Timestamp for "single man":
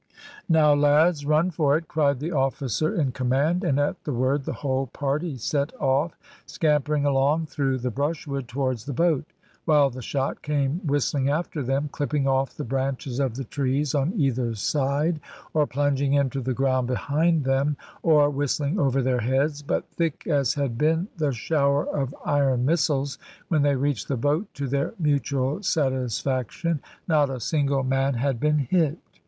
27.39-28.15